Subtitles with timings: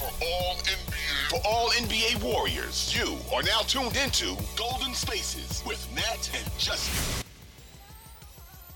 [0.00, 2.96] for all NBA for all NBA warriors.
[2.96, 7.24] You are now tuned into Golden Spaces with Nat and Justin.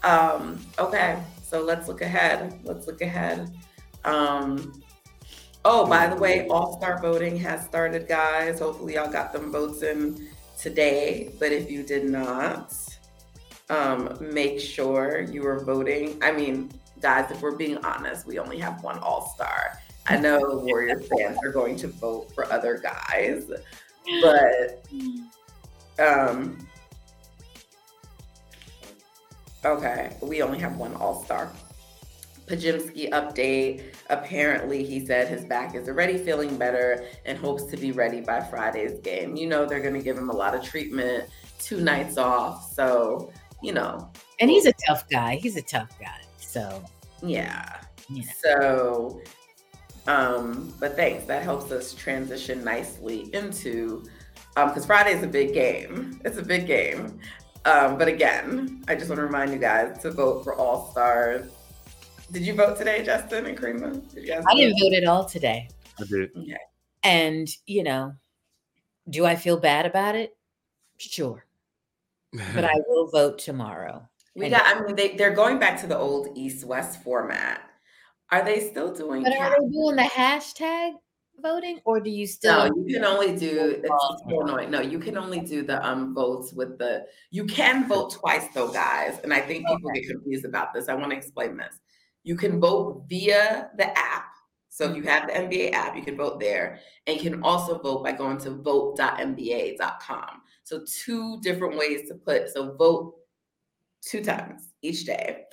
[0.02, 2.60] Um, okay, so let's look ahead.
[2.62, 3.50] Let's look ahead.
[4.04, 4.82] Um,
[5.64, 8.58] oh, by the way, All Star voting has started, guys.
[8.58, 10.28] Hopefully, y'all got them votes in
[10.58, 11.32] today.
[11.40, 12.74] But if you did not,
[13.70, 16.22] um, make sure you are voting.
[16.22, 16.70] I mean,
[17.00, 19.80] guys, if we're being honest, we only have one All Star.
[20.06, 23.50] I know Warriors fans are going to vote for other guys,
[24.22, 24.86] but
[25.98, 26.58] um,
[29.64, 31.50] okay, we only have one All Star.
[32.46, 33.94] Podziemski update.
[34.10, 38.40] Apparently, he said his back is already feeling better and hopes to be ready by
[38.40, 39.34] Friday's game.
[39.36, 41.28] You know, they're going to give him a lot of treatment,
[41.58, 42.72] two nights off.
[42.74, 44.10] So, you know.
[44.40, 45.36] And he's a tough guy.
[45.36, 46.20] He's a tough guy.
[46.36, 46.84] So,
[47.22, 47.80] yeah.
[48.10, 48.22] Know.
[48.42, 49.20] So,
[50.06, 51.24] um, but thanks.
[51.24, 54.04] That helps us transition nicely into
[54.54, 56.20] because um, Friday is a big game.
[56.24, 57.18] It's a big game.
[57.64, 61.50] Um, but again, I just want to remind you guys to vote for All Stars.
[62.30, 64.44] Did you vote today, Justin and Kariemah?
[64.46, 65.68] I didn't vote at all today.
[65.98, 66.30] I did.
[66.36, 66.56] Okay.
[67.02, 68.14] And, you know,
[69.08, 70.36] do I feel bad about it?
[70.98, 71.44] Sure.
[72.54, 74.08] But I will vote tomorrow.
[74.34, 77.62] We got, I mean, they, they're going back to the old East West format.
[78.30, 79.22] Are they still doing?
[79.22, 80.92] But are they doing the hashtag
[81.40, 82.68] voting, or do you still?
[82.68, 83.82] No, you can only do.
[84.26, 84.70] Annoying.
[84.70, 87.06] No, you can only do the um votes with the.
[87.30, 90.00] You can vote twice though, guys, and I think people okay.
[90.00, 90.88] get confused about this.
[90.88, 91.78] I want to explain this.
[92.22, 94.26] You can vote via the app.
[94.70, 97.78] So if you have the NBA app, you can vote there, and you can also
[97.78, 100.42] vote by going to vote.nba.com.
[100.64, 102.48] So two different ways to put.
[102.48, 103.14] So vote
[104.00, 105.44] two times each day.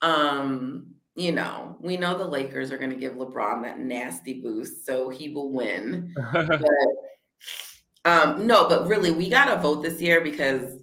[0.00, 4.86] Um, you know, we know the Lakers are going to give LeBron that nasty boost,
[4.86, 6.14] so he will win.
[6.32, 6.70] but,
[8.04, 10.78] um, no, but really, we got to vote this year because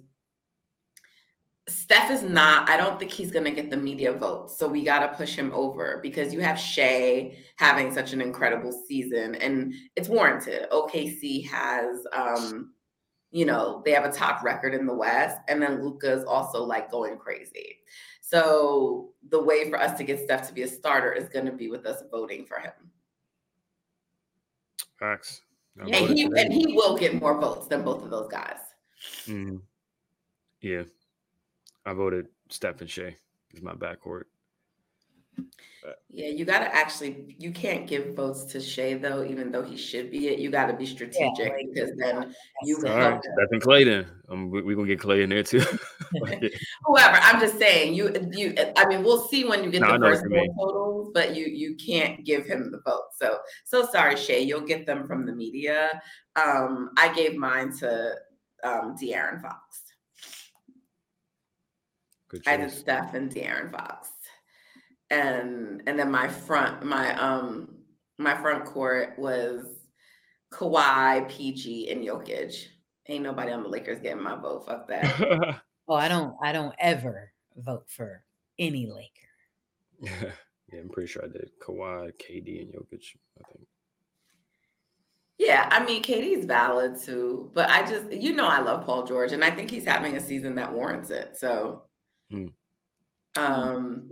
[1.68, 4.50] Steph is not, I don't think he's going to get the media vote.
[4.50, 8.72] So we got to push him over because you have Shai having such an incredible
[8.86, 10.68] season and it's warranted.
[10.70, 12.72] OKC has, um,
[13.30, 16.90] you know, they have a top record in the West, and then Luka's also like
[16.90, 17.78] going crazy.
[18.20, 21.52] So the way for us to get Steph to be a starter is going to
[21.52, 22.72] be with us voting for him.
[24.98, 25.42] Facts.
[25.78, 28.58] And he, and he will get more votes than both of those guys.
[29.26, 29.56] Mm-hmm.
[30.60, 30.82] Yeah.
[31.86, 33.16] I voted Steph and Shai
[33.52, 34.24] is my backcourt.
[36.10, 39.76] Yeah, you got to actually, you can't give votes to Shai though, even though he
[39.76, 40.38] should be it.
[40.38, 42.34] You got to be strategic yeah, because then
[42.64, 44.06] you All right, Stephen Klay then.
[44.28, 45.60] Um, we're we going to get Klay in there too.
[46.84, 49.98] Whoever, I'm just saying, you, you, I mean, we'll see when you get no, the
[49.98, 50.24] first
[50.58, 53.08] totals, but you, you can't give him the vote.
[53.16, 56.00] So, so sorry, Shai, you'll get them from the media.
[56.36, 58.14] Um, I gave mine to
[58.64, 59.82] um, De'Aaron Fox.
[62.46, 64.10] I did Steph and De'Aaron Fox
[65.10, 67.74] and and then my front my um
[68.18, 69.64] my front court was
[70.52, 72.66] Kawhi, PG, and Jokic.
[73.08, 74.66] Ain't nobody on the Lakers getting my vote.
[74.66, 75.60] Fuck that.
[75.88, 78.24] oh, I don't I don't ever vote for
[78.58, 79.12] any Laker.
[80.72, 83.16] yeah, I'm pretty sure I did Kawhi, KD, and Jokic.
[83.38, 83.66] I think.
[85.38, 89.32] Yeah, I mean KD's valid too, but I just you know I love Paul George,
[89.32, 91.36] and I think he's having a season that warrants it.
[91.36, 91.84] So,
[92.30, 92.46] hmm.
[93.36, 94.10] um,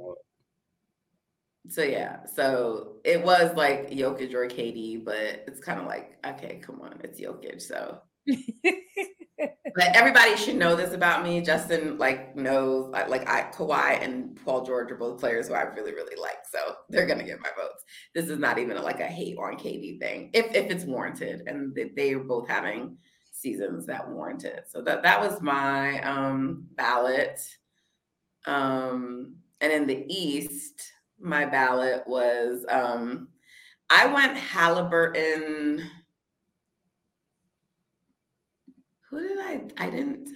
[1.68, 6.60] so yeah, so it was like Jokic or KD, but it's kind of like, okay,
[6.62, 7.60] come on, it's Jokic.
[7.62, 8.00] So
[9.74, 11.40] but everybody should know this about me.
[11.40, 15.92] Justin like knows like I Kawhi and Paul George are both players who I really,
[15.92, 16.38] really like.
[16.50, 17.84] So they're gonna get my votes.
[18.14, 21.42] This is not even like a hate on KD thing, if if it's warranted.
[21.46, 22.96] And they, they are both having
[23.32, 24.60] seasons that warranted.
[24.68, 27.40] So that that was my um ballot.
[28.46, 33.28] Um and in the East, my ballot was um
[33.88, 35.82] I went Halliburton.
[39.10, 40.28] Who did I I didn't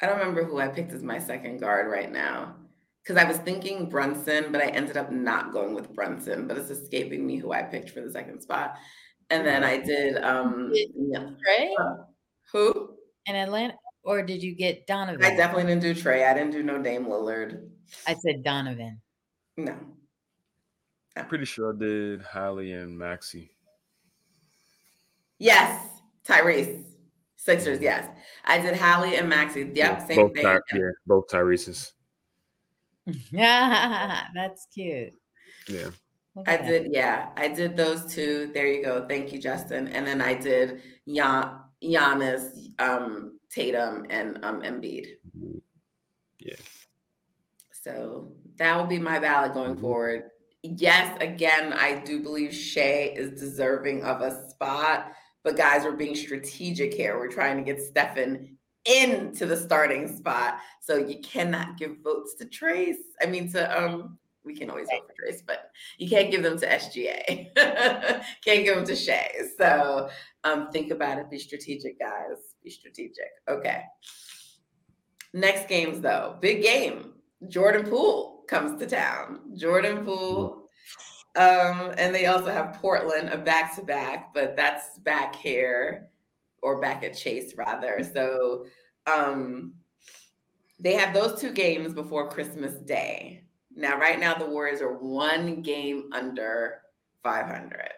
[0.00, 2.56] I don't remember who I picked as my second guard right now.
[3.02, 6.70] Because I was thinking Brunson, but I ended up not going with Brunson, but it's
[6.70, 8.76] escaping me who I picked for the second spot.
[9.30, 11.18] And then I did um yeah.
[11.18, 12.04] Trae?
[12.52, 12.94] Who?
[13.26, 13.74] In Atlanta?
[14.02, 15.24] Or did you get Donovan?
[15.24, 16.26] I definitely didn't do Trae.
[16.26, 17.68] I didn't do no Dame Lillard.
[18.06, 19.00] I said Donovan.
[19.64, 19.76] No.
[21.16, 23.50] I'm pretty sure I did Hallie and Maxey.
[25.38, 25.86] Yes,
[26.26, 26.84] Tyrese.
[27.36, 28.06] Sixers, yes.
[28.44, 29.60] I did Hallie and Maxey.
[29.62, 30.44] Yep, yeah, same both thing.
[30.44, 31.94] Ty- yeah, both Tyrese's.
[33.30, 35.14] Yeah, that's cute.
[35.66, 35.88] Yeah.
[36.46, 38.50] I did, yeah, I did those two.
[38.52, 39.06] There you go.
[39.08, 39.88] Thank you, Justin.
[39.88, 45.06] And then I did Gian, Giannis, um, Tatum, and um, Embiid.
[46.38, 46.54] Yeah.
[47.72, 49.80] So that will be my ballot going Mhm.
[49.80, 50.30] forward.
[50.62, 55.12] Yes, again, I do believe Shai is deserving of a spot,
[55.42, 57.18] but guys, we're being strategic here.
[57.18, 60.58] We're trying to get Stefan into the starting spot.
[60.80, 63.02] So you cannot give votes to Trace.
[63.22, 66.58] I mean to um we can always vote for Trace, but you can't give them
[66.58, 67.50] to SGA.
[68.44, 69.30] can't give them to Shai.
[69.58, 70.10] So
[70.44, 71.30] um think about it.
[71.30, 72.54] Be strategic, guys.
[72.62, 73.30] Be strategic.
[73.48, 73.82] Okay.
[75.32, 76.36] Next games though.
[76.40, 77.14] Big game.
[77.48, 79.40] Jordan Poole comes to town.
[79.56, 80.68] Jordan Poole.
[81.36, 86.08] Um, and they also have Portland, a back to back, but that's back here
[86.60, 88.02] or back at Chase rather.
[88.12, 88.66] So
[89.06, 89.72] um
[90.80, 93.44] they have those two games before Christmas Day.
[93.76, 96.80] Now, right now, the Warriors are one game under
[97.22, 97.90] 500.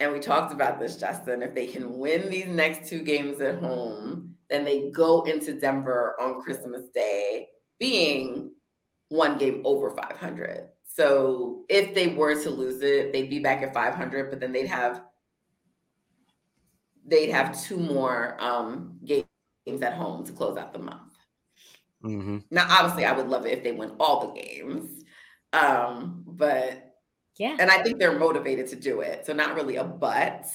[0.00, 1.42] And we talked about this, Justin.
[1.42, 6.14] If they can win these next two games at home, then they go into Denver
[6.20, 7.48] on Christmas Day
[7.78, 8.52] being
[9.10, 10.68] one game over 500.
[10.84, 14.66] So if they were to lose it, they'd be back at 500, but then they'd
[14.66, 15.02] have
[17.06, 19.24] they'd have two more um, games
[19.82, 21.12] at home to close out the month.
[22.04, 22.38] Mm-hmm.
[22.50, 25.04] Now, obviously, I would love it if they win all the games,
[25.52, 26.94] um, but
[27.36, 27.56] Yeah.
[27.58, 29.26] and I think they're motivated to do it.
[29.26, 30.46] So not really a but.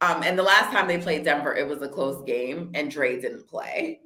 [0.00, 3.20] Um, and the last time they played Denver, it was a close game, and Dre
[3.20, 4.00] didn't play.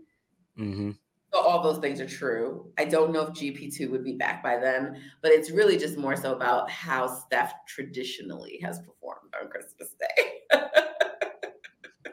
[0.59, 0.91] Mm-hmm.
[1.33, 2.71] So all those things are true.
[2.79, 6.17] I don't know if GP2 would be back by then, but it's really just more
[6.17, 10.61] so about how Steph traditionally has performed on Christmas Day.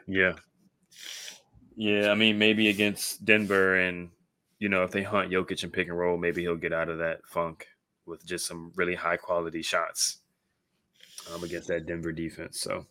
[0.06, 0.34] Yeah.
[1.76, 4.10] Yeah, I mean, maybe against Denver, and
[4.58, 6.98] you know, if they hunt Jokic and pick and roll, maybe he'll get out of
[6.98, 7.66] that funk
[8.06, 10.18] with just some really high quality shots
[11.32, 12.60] um, against that Denver defense.
[12.60, 12.86] So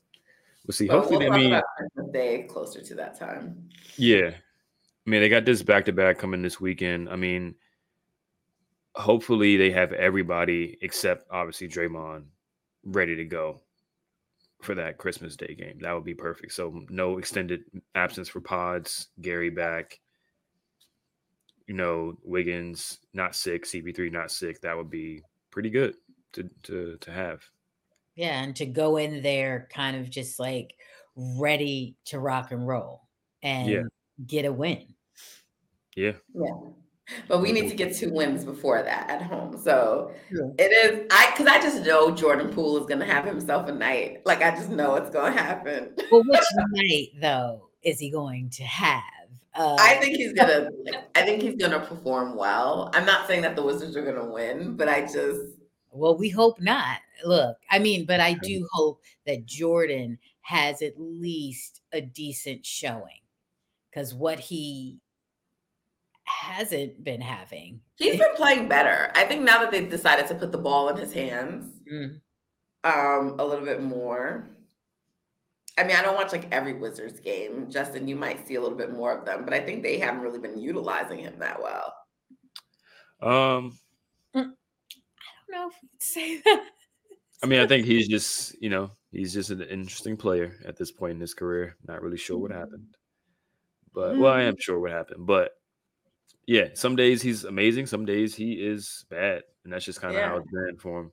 [0.66, 0.88] we'll see.
[0.88, 1.64] But Hopefully, we'll talk
[1.96, 3.69] mean, Day closer to that time.
[3.96, 4.31] yeah,
[5.06, 7.10] I mean, they got this back to back coming this weekend.
[7.10, 7.56] I mean,
[8.96, 12.24] hopefully, they have everybody except obviously Draymond
[12.86, 13.62] ready to go
[14.62, 15.80] for that Christmas Day game.
[15.82, 16.54] That would be perfect.
[16.54, 17.64] So no extended
[17.96, 20.00] absence for pods, Gary back.
[21.68, 24.62] You know, Wiggins not sick, CP3 not sick.
[24.62, 25.22] That would be
[25.52, 25.96] pretty good
[26.34, 27.44] to to to have.
[28.16, 28.42] Yeah.
[28.42, 30.76] And to go in there kind of just like
[31.16, 33.02] ready to rock and roll
[33.42, 33.90] and
[34.25, 34.86] get a win.
[35.95, 36.13] Yeah.
[36.33, 36.56] Yeah.
[37.27, 39.57] But we need to get two wins before that at home.
[39.57, 40.56] So True.
[40.57, 44.21] it is I because I just know Jordan Poole is gonna have himself a night.
[44.25, 45.94] Like I just know it's gonna happen.
[46.12, 49.04] Well, which night though is he going to have?
[49.56, 50.69] Uh, I think he's gonna
[51.13, 52.89] I think he's gonna perform well.
[52.94, 55.42] I'm not saying that the Wizards are gonna win, but I just
[55.92, 56.98] well, we hope not.
[57.24, 63.23] Look, I mean, but I do hope that Jordan has at least a decent showing
[63.94, 65.00] because what he
[66.25, 67.81] hasn't been having.
[67.95, 69.12] he's been playing better.
[69.16, 72.22] I think now that they've decided to put the ball in his hands Mm.
[72.86, 74.50] um a little bit more.
[75.78, 77.69] I mean, I don't watch like every Wizards game.
[77.69, 80.22] Justin, you might see a little bit more of them, but I think they haven't
[80.22, 81.94] really been utilizing him that well.
[83.22, 83.78] Um,
[84.36, 84.56] I don't
[85.50, 86.63] know if we'd say that.
[87.42, 90.92] I mean, I think he's just, you know, he's just an interesting player at this
[90.92, 91.76] point in his career.
[91.88, 92.95] Not really sure what happened.
[93.94, 95.26] But well, I am sure what happened.
[95.26, 95.52] But
[96.47, 99.44] yeah, some days he's amazing, some days he is bad.
[99.64, 100.40] And that's just kind of how Yeah.
[100.42, 101.12] it's been for him.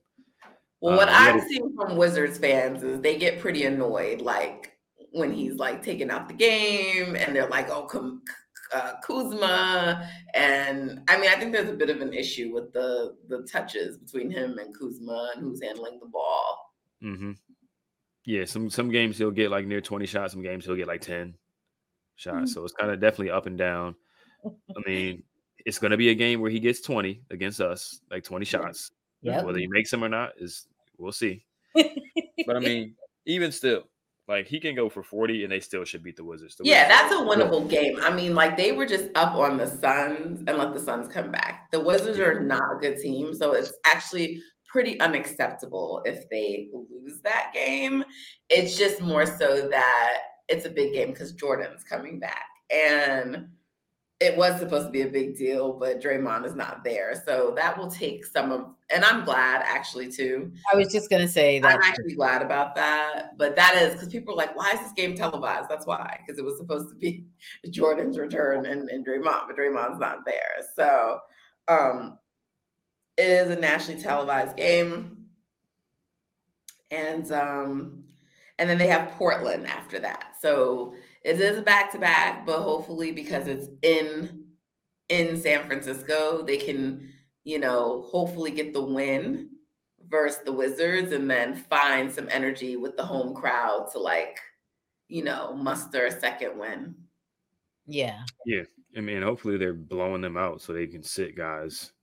[0.81, 4.77] Well, what Uh, I've a- seen from Wizards fans is they get pretty annoyed, like
[5.11, 8.23] when he's like taking out the game, and they're like, "Oh, come."
[8.73, 13.17] uh, Kuzma," and I mean, I think there's a bit of an issue with the
[13.27, 16.73] the touches between him and Kuzma and who's handling the ball.
[17.03, 17.33] Mm-hmm.
[18.25, 21.01] Yeah, some some games he'll get like near 20 shots, some games he'll get like
[21.01, 21.35] 10
[22.15, 22.35] shots.
[22.35, 22.45] Mm-hmm.
[22.47, 23.95] So it's kind of definitely up and down.
[24.45, 24.49] I
[24.89, 25.23] mean,
[25.65, 28.91] it's gonna be a game where he gets 20 against us, like 20 shots.
[29.21, 29.45] Yep.
[29.45, 31.45] Whether he makes them or not is we'll see.
[31.75, 32.95] But I mean,
[33.27, 33.83] even still,
[34.27, 36.55] like he can go for 40 and they still should beat the Wizards.
[36.55, 37.97] The Yeah, Wizards- that's a winnable game.
[38.01, 41.31] I mean, like they were just up on the Suns and let the Suns come
[41.31, 41.67] back.
[41.71, 47.19] The Wizards are not a good team, so it's actually pretty unacceptable if they lose
[47.23, 48.03] that game.
[48.49, 50.17] It's just more so that
[50.51, 52.45] it's a big game because Jordan's coming back.
[52.69, 53.47] And
[54.19, 57.19] it was supposed to be a big deal, but Draymond is not there.
[57.25, 60.51] So that will take some of and I'm glad actually too.
[60.71, 61.75] I was just gonna say that.
[61.75, 63.37] I'm actually glad about that.
[63.37, 65.69] But that is because people are like, why is this game televised?
[65.69, 67.25] That's why, because it was supposed to be
[67.71, 70.65] Jordan's return and, and Draymond, but Draymond's not there.
[70.75, 71.19] So
[71.67, 72.19] um
[73.17, 75.25] it is a nationally televised game.
[76.91, 78.03] and um,
[78.61, 80.35] and then they have Portland after that.
[80.39, 84.43] So it is a back to back, but hopefully because it's in
[85.09, 87.09] in San Francisco, they can
[87.43, 89.49] you know hopefully get the win
[90.07, 94.39] versus the Wizards, and then find some energy with the home crowd to like
[95.07, 96.93] you know muster a second win.
[97.87, 98.21] Yeah.
[98.45, 98.63] Yeah.
[98.95, 101.93] I mean, hopefully they're blowing them out so they can sit guys.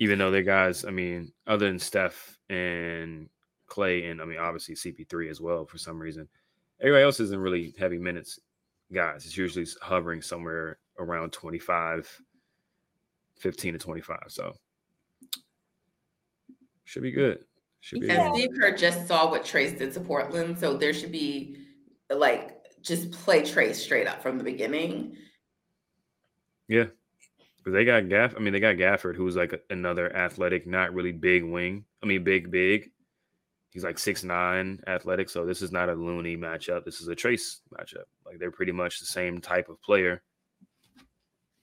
[0.00, 3.28] Even though they're guys, I mean, other than Steph and
[3.70, 6.28] Klay, and I mean, obviously CP3 as well for some reason.
[6.80, 8.38] Everybody else isn't really heavy minutes
[8.92, 9.24] guys.
[9.24, 12.20] It's usually hovering somewhere around 25,
[13.38, 14.18] 15 to 25.
[14.28, 14.52] So
[16.84, 17.44] should be good.
[17.80, 20.58] Should be and Steve Kerr just saw what Trayce did to Portland.
[20.58, 21.56] So there should be
[22.10, 25.16] like just play Trayce straight up from the beginning.
[26.68, 26.86] Yeah.
[27.56, 28.34] Because they got Gaff.
[28.36, 31.84] I mean, they got Gafford, who's like another athletic, not really big wing.
[32.02, 32.90] I mean, big, big.
[33.70, 35.30] He's like six nine, athletic.
[35.30, 36.84] So this is not a Looney matchup.
[36.84, 38.04] This is a Trayce matchup.
[38.26, 40.22] Like they're pretty much the same type of player.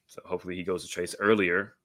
[0.08, 1.76] So hopefully he goes to Trayce earlier.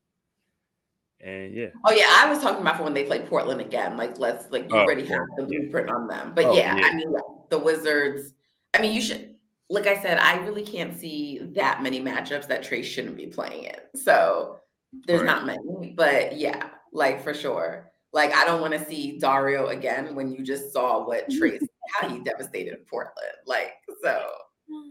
[1.21, 1.69] And yeah.
[1.85, 3.97] Oh yeah, I was talking about for when they play Portland again.
[3.97, 6.33] Like let's like you oh, already have the blueprint on them.
[6.35, 7.15] But oh, yeah, yeah, I mean
[7.51, 8.35] the Wizards.
[8.75, 9.33] I mean you should
[9.73, 13.65] like I said, I really can't see that many matchups that Trayce shouldn't be playing
[13.65, 14.01] in.
[14.01, 14.61] So
[15.07, 15.27] there's right.
[15.27, 17.91] not many, but yeah, like for sure.
[18.13, 22.09] Like I don't want to see Dario again when you just saw what Trayce, how
[22.09, 23.37] he devastated Portland.
[23.47, 24.25] Like so.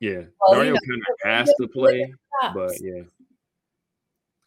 [0.00, 1.02] Yeah, well, Dario you know, kind
[1.38, 2.12] of has to play,
[2.52, 3.04] but yeah.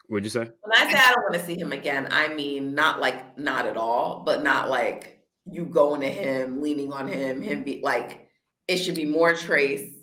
[0.06, 0.40] What'd you say?
[0.40, 3.66] When I say I don't want to see him again, I mean not like not
[3.66, 5.20] at all, but not like
[5.50, 8.28] you going to him, leaning on him, him be like
[8.68, 9.94] it should be more Trayce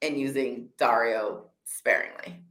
[0.00, 2.42] and using Dario sparingly.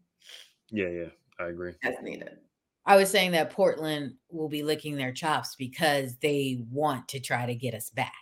[0.69, 1.09] Yeah, yeah,
[1.39, 1.73] I agree.
[1.83, 2.37] As needed.
[2.85, 7.45] I was saying that Portland will be licking their chops because they want to try
[7.45, 8.13] to get us back.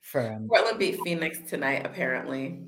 [0.00, 2.60] From Portland beat Phoenix tonight, apparently.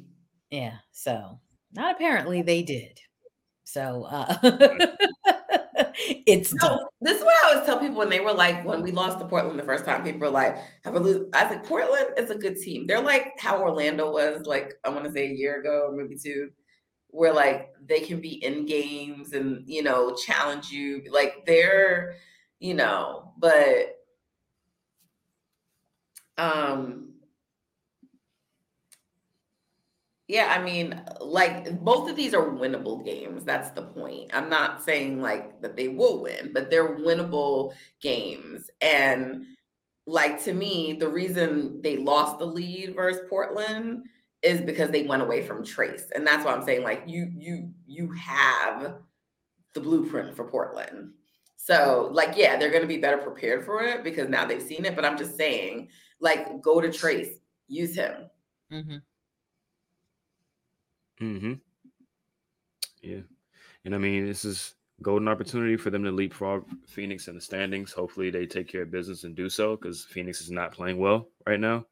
[0.51, 1.41] Yeah, so
[1.73, 3.01] not apparently they did.
[3.65, 4.37] So uh
[6.27, 8.93] it's no, this is what I always tell people when they were like, when we
[8.93, 11.29] lost to Portland the first time, people were like, have a lose.
[11.33, 12.87] I think Portland is a good team.
[12.87, 16.51] They're like how Orlando was like, I want to say a year ago, maybe two,
[17.15, 22.17] where like they can be in games and you know challenge you like they're
[22.59, 23.97] you know but
[26.39, 27.13] um
[30.27, 34.31] yeah i mean like both of these are winnable games that's the point.
[34.33, 38.71] I'm not saying like that they will win but they're winnable games.
[38.81, 39.45] And
[40.07, 44.05] like to me the reason they lost the lead versus portland
[44.45, 46.11] is because they went away from Trayce.
[46.15, 48.97] And that's why I'm saying like you you you have
[49.73, 51.13] the blueprint for Portland.
[51.57, 54.85] So like yeah, they're going to be better prepared for it because now they've seen
[54.85, 55.89] it, but I'm just saying
[56.21, 58.29] like go to Trayce, use him.
[58.71, 59.03] Mm Mhm.
[61.21, 61.61] Mm Mhm.
[63.03, 63.21] Yeah.
[63.87, 67.93] And I mean, this is golden opportunity for them to leapfrog Phoenix in the standings.
[67.93, 71.29] Hopefully they take care of business and do so cuz Phoenix is not playing well
[71.47, 71.87] right now.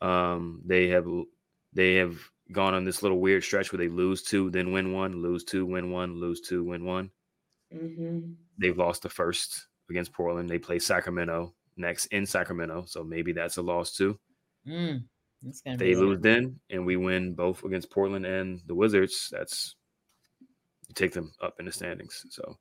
[0.00, 1.06] Um, they have
[1.72, 2.16] they have
[2.52, 5.66] gone on this little weird stretch where they lose two, then win one, lose two,
[5.66, 7.10] win one, lose two, win one.
[7.74, 8.32] Mm-hmm.
[8.58, 10.48] They've lost the first against Portland.
[10.48, 14.18] They play Sacramento next in Sacramento, so maybe that's a loss too.
[14.66, 15.04] Mm,
[15.76, 19.28] they lose then, and we win both against Portland and the Wizards.
[19.30, 19.76] That's
[20.88, 22.24] you take them up in the standings.
[22.30, 22.56] So,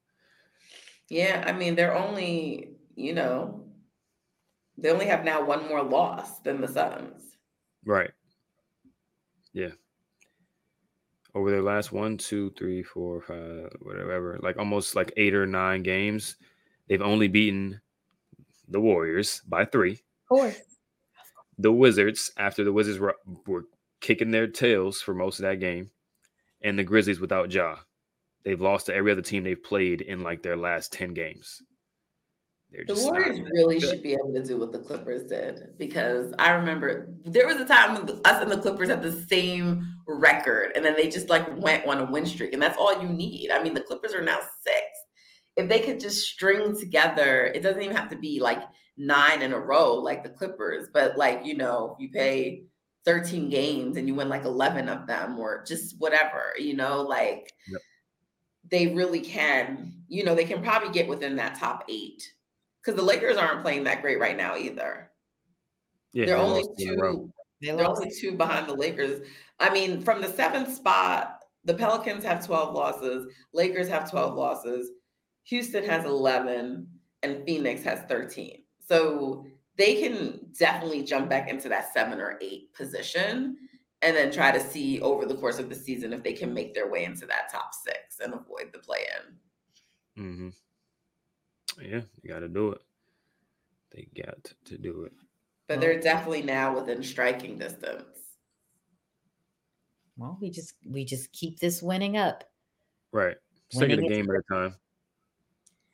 [1.10, 3.66] yeah, I mean they're only you know
[4.78, 7.24] they only have now one more loss than the Suns.
[7.86, 8.12] Right.
[9.58, 9.72] Yeah.
[11.34, 15.82] Over their last one, two, three, four, five, whatever, like almost like eight or nine
[15.82, 16.36] games,
[16.88, 17.82] they've only beaten
[18.68, 19.94] the Warriors by three.
[19.94, 20.62] Of course.
[21.58, 23.16] The Wizards, after the Wizards were,
[23.48, 23.66] were
[24.00, 25.90] kicking their tails for most of that game,
[26.62, 27.78] and the Grizzlies without Ja.
[28.44, 31.64] They've lost to every other team they've played in like their last 10 games.
[32.72, 33.90] The Warriors really good.
[33.90, 37.66] should be able to do what the Clippers did because I remember there was a
[37.66, 41.46] time when us and the Clippers had the same record, and then they just like
[41.60, 43.52] went on a win streak, and that's all you need.
[43.52, 44.84] I mean, the Clippers are now six.
[45.56, 48.62] If they could just string together, it doesn't even have to be like
[48.98, 52.64] nine in a row like the Clippers, but like you know, you pay
[53.06, 57.52] 13 games and you win like 11 of them, or just whatever, you know, like.
[57.72, 57.82] Yep.
[58.70, 62.22] They really can, you know, they can probably get within that top eight
[62.88, 65.12] because the Lakers aren't playing that great right now either.
[66.14, 67.30] Yeah, they're only two.
[67.60, 69.28] They're only two behind the Lakers.
[69.60, 74.92] I mean, from the seventh spot, the Pelicans have 12 losses, Lakers have 12 losses,
[75.46, 76.88] Houston has 11,
[77.24, 78.64] and Phoenix has 13.
[78.88, 83.58] So they can definitely jump back into that seven or eight position
[84.02, 86.74] and then try to see over the course of the season if they can make
[86.74, 89.00] their way into that top six and avoid the play
[90.16, 90.24] in.
[90.24, 90.50] Mm-hmm.
[91.80, 92.82] Yeah, you got to do it.
[93.92, 95.14] They got to do it.
[95.68, 98.06] But they're definitely now within striking distance.
[100.18, 102.44] Well, we just we just keep this winning up.
[103.12, 103.36] Right.
[103.70, 104.76] Take it a game at a time.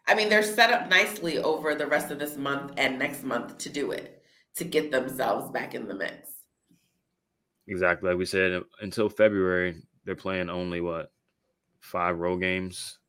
[0.07, 3.57] I mean, they're set up nicely over the rest of this month and next month
[3.59, 4.21] to do it,
[4.55, 6.29] to get themselves back in the mix.
[7.67, 8.09] Exactly.
[8.09, 11.11] Like we said, until February, they're playing only what?
[11.79, 12.99] Five road games.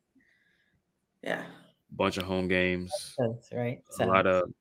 [1.21, 1.43] Yeah.
[1.95, 3.15] Bunch of home games.
[3.17, 3.81] That's right.
[3.99, 4.51] A lot of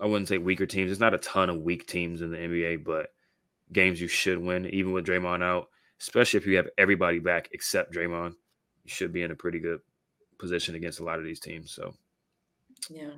[0.00, 0.90] I wouldn't say weaker teams.
[0.90, 3.08] It's not a ton of weak teams in the NBA, but
[3.72, 5.68] games you should win, even with Draymond out,
[6.00, 8.34] especially if you have everybody back except Draymond.
[8.84, 9.80] You should be in a pretty good
[10.38, 11.70] position against a lot of these teams.
[11.70, 11.94] So,
[12.90, 13.12] yeah,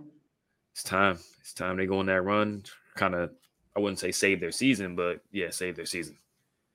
[0.72, 1.18] it's time.
[1.40, 2.62] It's time they go on that run.
[2.94, 3.30] Kind of,
[3.76, 6.16] I wouldn't say save their season, but yeah, save their season.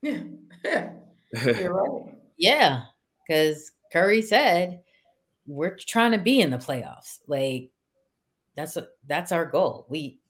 [0.02, 0.22] Yeah,
[1.44, 2.14] you're right.
[2.36, 2.82] Yeah,
[3.26, 4.80] because Curry said
[5.46, 7.18] we're trying to be in the playoffs.
[7.26, 7.70] Like
[8.56, 9.86] that's a, that's our goal.
[9.88, 10.20] We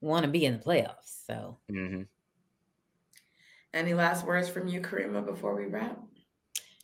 [0.00, 1.24] want to be in the playoffs.
[1.26, 1.58] So.
[1.70, 2.02] Mm-hmm.
[3.74, 5.98] Any last words from you, Kariemah, before we wrap?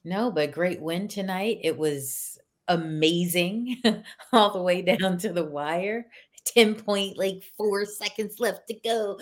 [0.05, 1.59] No, but great win tonight.
[1.63, 2.39] It was
[2.69, 3.83] amazing
[4.33, 6.07] all the way down to the wire.
[6.47, 9.19] 10 point, like four seconds left to go.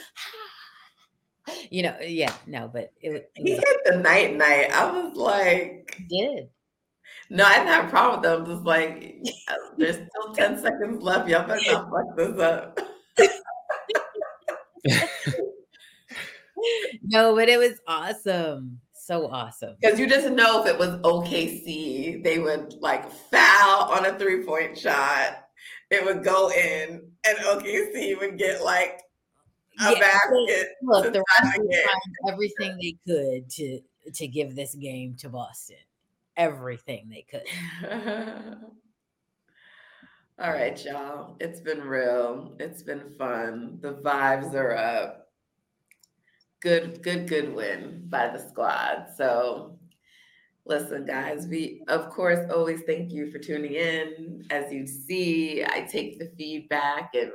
[1.70, 4.70] you know, yeah, no, but it, it he hit the night night.
[4.72, 6.48] I was like, did.
[7.30, 8.44] No, I didn't have a problem with them.
[8.46, 9.24] Just like
[9.76, 11.28] there's still 10 seconds left.
[11.28, 12.80] Y'all better not fuck this up.
[17.02, 18.80] no, but it was awesome.
[18.92, 19.76] So awesome.
[19.80, 24.44] Because you just know if it was OKC, they would like foul on a three
[24.44, 25.44] point shot.
[25.90, 29.00] It would go in, and OKC would get like
[29.80, 30.68] a yeah, basket.
[30.82, 31.22] Look, the
[32.28, 33.80] everything they could to
[34.12, 35.76] to give this game to Boston.
[36.36, 37.42] Everything they could.
[40.38, 41.36] All right, um, y'all.
[41.40, 42.56] It's been real.
[42.60, 43.78] It's been fun.
[43.80, 45.26] The vibes are up
[46.66, 49.06] good, good, good win by the squad.
[49.16, 49.78] So
[50.64, 54.44] listen, guys, we of course always thank you for tuning in.
[54.50, 57.30] As you see, I take the feedback and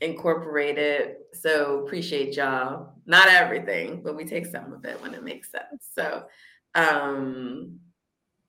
[0.00, 1.28] incorporate it.
[1.34, 2.94] So appreciate y'all.
[3.04, 5.90] Not everything, but we take some of it when it makes sense.
[5.94, 6.24] So
[6.74, 7.80] um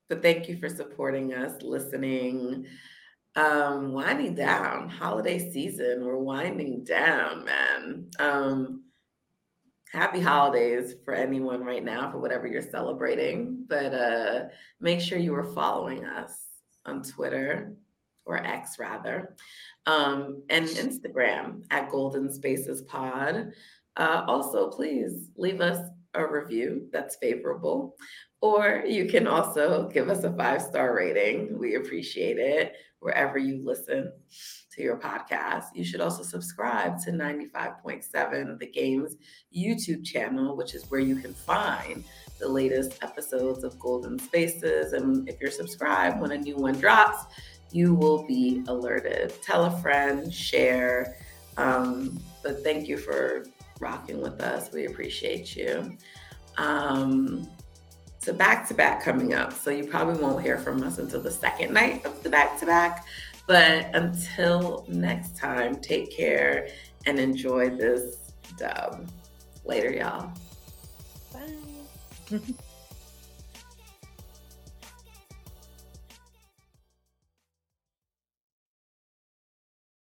[0.08, 2.66] but thank you for supporting us, listening.
[3.36, 6.04] Um, winding down, holiday season.
[6.04, 8.10] We're winding down, man.
[8.18, 8.84] Um,
[9.90, 13.64] happy holidays for anyone right now for whatever you're celebrating.
[13.68, 14.44] But uh,
[14.80, 16.46] make sure you are following us
[16.84, 17.74] on Twitter
[18.26, 19.34] or X rather,
[19.86, 23.52] um, and Instagram at Golden Spaces Pod.
[23.96, 27.96] Uh, also, please leave us a review that's favorable,
[28.40, 31.58] or you can also give us a five star rating.
[31.58, 32.74] We appreciate it
[33.04, 34.10] wherever you listen
[34.72, 35.64] to your podcast.
[35.74, 39.16] You should also subscribe to 95.7 The Game's
[39.54, 42.02] YouTube channel, which is where you can find
[42.40, 44.94] the latest episodes of Golden Spaces.
[44.94, 47.24] And if you're subscribed, when a new one drops,
[47.70, 49.34] you will be alerted.
[49.42, 51.16] Tell a friend, share.
[51.56, 53.44] Um, but thank you for
[53.80, 54.72] rocking with us.
[54.72, 55.96] We appreciate you.
[56.56, 57.48] Um,
[58.18, 59.52] so back to back coming up.
[59.52, 62.66] So you probably won't hear from us until the second night of the back to
[62.66, 63.06] back.
[63.46, 66.68] But until next time, take care
[67.06, 69.10] and enjoy this dub.
[69.64, 70.32] Later, y'all.
[71.32, 72.40] Bye.